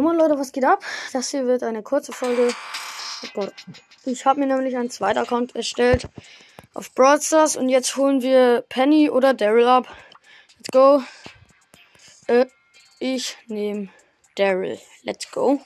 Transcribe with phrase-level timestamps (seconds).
[0.00, 0.82] Moin Leute, was geht ab?
[1.12, 2.48] Das hier wird eine kurze Folge.
[3.24, 3.52] Oh Gott.
[4.06, 6.08] Ich habe mir nämlich einen zweiten Account erstellt
[6.72, 9.86] auf Brawl Stars und jetzt holen wir Penny oder Daryl ab.
[10.56, 11.02] Let's go.
[12.26, 12.46] Äh,
[13.00, 13.90] ich nehme
[14.36, 14.80] Daryl.
[15.02, 15.60] Let's go.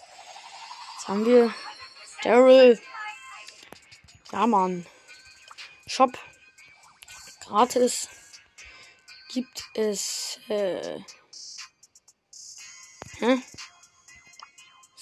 [0.96, 1.54] Jetzt haben wir
[2.24, 2.80] Daryl.
[4.32, 4.86] Ja, Mann.
[5.86, 6.18] Shop.
[7.44, 8.08] Gratis
[9.28, 10.40] gibt es.
[10.48, 10.98] Äh,
[13.20, 13.38] hä?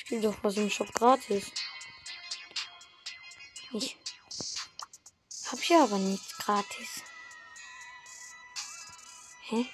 [0.09, 1.51] Gibt doch was im Shop gratis.
[3.73, 3.97] Ich
[5.51, 7.03] hab hier aber nichts gratis.
[9.43, 9.67] Hä?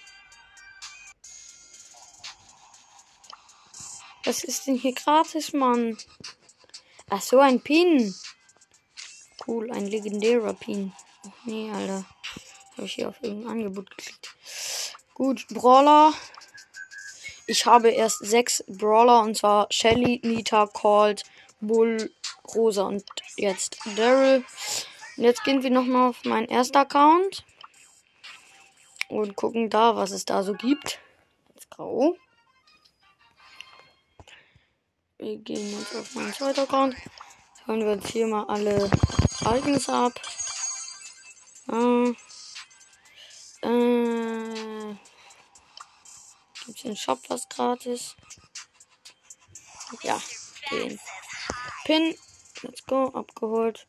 [4.25, 5.99] Was ist denn hier gratis, Mann?
[7.09, 8.15] Ach so, ein Pin.
[9.47, 10.93] Cool, ein legendärer Pin.
[11.27, 12.05] Ach nee, Alter.
[12.77, 14.37] Habe ich hier auf irgendein Angebot geklickt.
[15.15, 16.15] Gut, Brawler.
[17.51, 21.25] Ich habe erst sechs Brawler und zwar Shelly, Nita, Colt,
[21.61, 22.15] Bull,
[22.55, 23.03] Rosa und
[23.37, 24.45] jetzt Daryl.
[25.17, 27.45] Und jetzt gehen wir nochmal auf meinen ersten Account
[29.09, 31.01] und gucken da, was es da so gibt.
[31.53, 32.17] Let's go.
[35.19, 36.95] Wir gehen jetzt auf meinen zweiten Account.
[37.65, 38.89] Hören wir jetzt hier mal alle
[39.41, 40.13] Ereignisse ab.
[41.69, 42.15] Äh,
[46.81, 48.17] Es im Shop was gratis?
[50.03, 50.19] Ja,
[50.71, 50.99] den
[51.85, 52.17] Pin.
[52.63, 53.87] Let's go, abgeholt.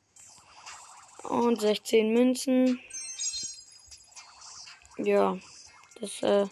[1.24, 2.82] Und 16 Münzen.
[4.98, 5.38] Ja,
[6.02, 6.48] das äh,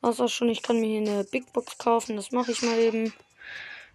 [0.00, 0.48] war's auch schon.
[0.48, 2.16] Ich kann mir hier eine Big Box kaufen.
[2.16, 3.14] Das mache ich mal eben.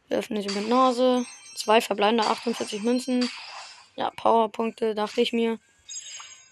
[0.10, 1.26] Öffne sie mit Nase.
[1.56, 3.30] Zwei verbleibende 48 Münzen.
[3.98, 5.60] Ja, Powerpunkte, dachte ich mir.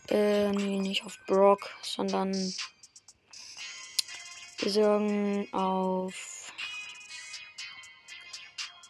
[0.09, 2.53] Äh, nee, nicht auf Brock, sondern
[4.59, 6.51] wir sagen auf.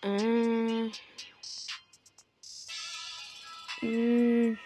[0.02, 0.92] Äh, mh,
[3.80, 4.60] hm,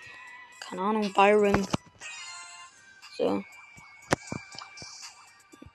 [0.60, 1.68] keine Ahnung, Byron.
[3.18, 3.44] So.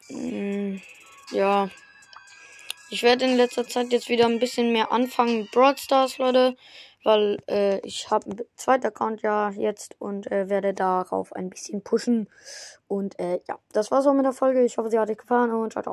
[0.08, 0.82] Mh, hm,
[1.30, 1.70] ja.
[2.91, 6.56] Ich werde in letzter Zeit jetzt wieder ein bisschen mehr anfangen mit Brawl Stars, Leute.
[7.04, 11.82] Weil äh, ich habe einen zweiten Account ja jetzt und äh, werde darauf ein bisschen
[11.82, 12.28] pushen.
[12.88, 14.62] Und äh, ja, das war's auch mit der Folge.
[14.64, 15.91] Ich hoffe, sie hat euch gefallen und ciao, ciao.